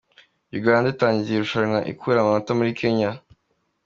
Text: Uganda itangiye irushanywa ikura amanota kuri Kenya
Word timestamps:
Uganda 0.59 0.87
itangiye 0.93 1.35
irushanywa 1.37 1.79
ikura 1.91 2.17
amanota 2.19 2.51
kuri 2.57 2.77
Kenya 2.79 3.09